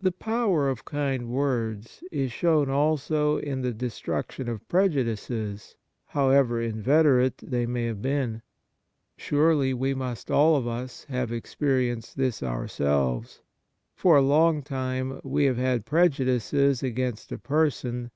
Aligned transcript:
The 0.00 0.12
power 0.12 0.68
of 0.68 0.84
kind 0.84 1.28
words 1.28 2.04
is 2.12 2.30
shown 2.30 2.70
also 2.70 3.38
in 3.38 3.62
the 3.62 3.72
de 3.72 3.90
struction 3.90 4.48
of 4.48 4.68
prejudices, 4.68 5.74
however 6.06 6.62
inveterate 6.62 7.38
they 7.38 7.66
may 7.66 7.86
have 7.86 8.00
been. 8.00 8.42
Surely 9.16 9.74
we 9.74 9.92
must 9.92 10.30
all 10.30 10.54
of 10.54 10.68
us 10.68 11.02
have 11.06 11.32
experienced 11.32 12.16
this 12.16 12.44
ourselves. 12.44 13.42
For 13.96 14.16
a 14.18 14.22
long 14.22 14.62
time 14.62 15.20
we 15.24 15.46
have 15.46 15.58
had 15.58 15.84
prejudices 15.84 16.84
against 16.84 17.32
a 17.32 17.38
person. 17.38 18.12